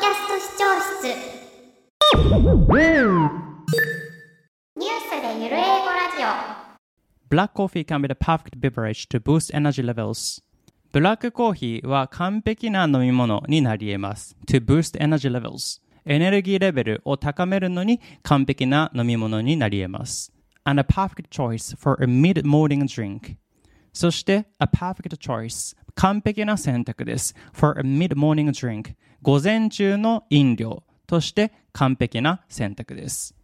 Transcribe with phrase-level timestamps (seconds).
[0.00, 1.04] キャスト視聴室
[4.76, 6.28] ニュースでゆる英語ラジオ
[7.28, 10.42] Black coffee can be the perfect beverage to boost energy levels.
[10.90, 14.34] ブラックコーヒーは完璧な飲み物になり得ます。
[14.48, 15.82] to boost energy levels.
[16.06, 20.32] エネルギーレベルを高めるのに完璧な飲み物になり得ます。
[20.64, 23.36] and a perfect choice for a mid-morning drink.
[23.92, 25.76] そして、a perfect choice.
[26.00, 27.34] 完璧な選択です。
[27.52, 28.94] for a mid-morning drink.
[29.20, 33.34] 午前中の飲料として完璧な選択です。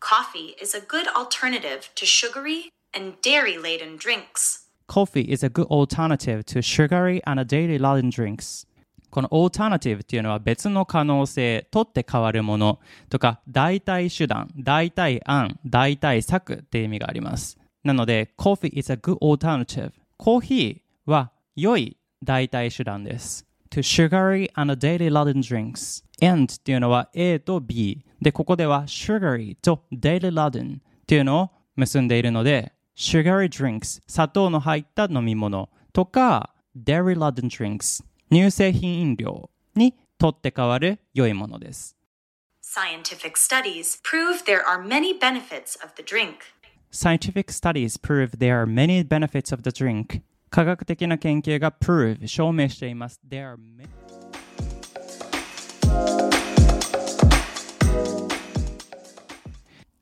[0.00, 4.70] Coffee is a good alternative to sugary and dairy laden drinks.
[4.88, 8.66] Coffee is a good alternative to sugary and daily laden drinks.
[9.10, 12.78] この alternative っていうのは別の可能性、取って変わるもの
[13.10, 17.58] とか代替手段、代替案、代替策っていう意味があります。
[17.84, 19.92] なので、coffee is a good alternative.
[20.16, 23.46] コーヒーは良い代替手段です。
[23.70, 26.04] to sugary and daily laden drinks.
[26.20, 37.48] and っていうのは A と B で、ここでは sugary と daily laden っていうのを結んでいるので、sugary drinks 砂糖の入った飲み物とか dairy laden
[37.48, 41.96] drinks 乳製品飲料にとって変わる良いものです。
[42.60, 46.38] Scientific studies prove there are many benefits of the drink.
[46.90, 50.22] Scientific studies prove there are many benefits of the drink.
[50.50, 53.20] 科学的な研究が prove 証明しています。
[53.28, 53.88] There are many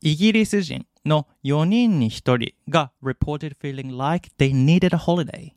[0.00, 5.52] イギリス人の4人に1人が reported feeling like they needed a holiday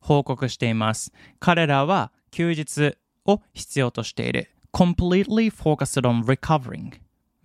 [0.00, 1.12] 報告しています。
[1.40, 4.50] 彼らは休日を必要としている。
[4.72, 6.92] completely focused on recovering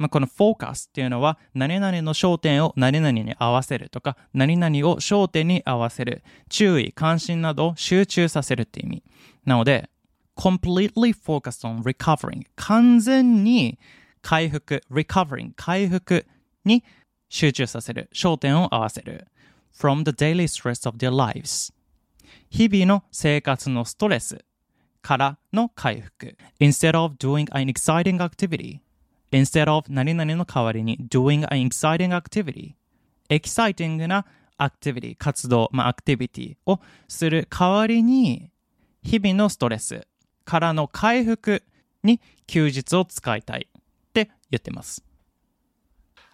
[0.04, 9.04] まあ、この focus っていうのは何々の焦点を何々に合わせるとか何々を焦点に合わせる注意関心などを集中させるって意味
[9.46, 9.90] なので
[10.36, 13.80] completely focused on recovering 完全に
[14.22, 16.26] 回復 recovering 回復
[16.66, 16.84] に
[17.30, 19.28] 集中させる焦点を合わせる
[19.74, 21.72] from the daily stress of their lives
[22.50, 24.44] 日々の生活のストレス
[25.02, 28.83] からの回復 instead of doing an exciting activity
[29.34, 32.76] instead of 何々の代わりに doing an exciting activity
[33.30, 34.26] exciting な
[34.60, 38.52] activity 活動、まあ、activity をする代わりに
[39.02, 40.08] 日々のストレス
[40.46, 41.64] からの回復
[42.04, 43.82] に休日を使いたいっ
[44.14, 45.04] て言ってます。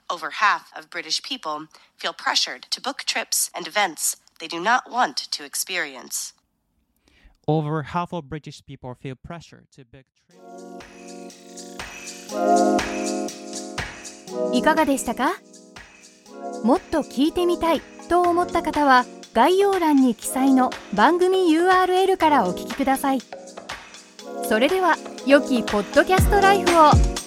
[0.10, 1.68] Over half of British people
[1.98, 6.34] feel pressured to book trips and events they do not want to experience.
[7.48, 10.99] Over half of British people feel pressure to book trips
[14.54, 15.34] いかがでしたか？
[16.64, 23.20] もっと聞いてみたいと思った方は概要欄に記載の番組 URL からお聞きください。
[24.48, 24.96] それでは
[25.26, 27.19] 良きポッドキャストライフを。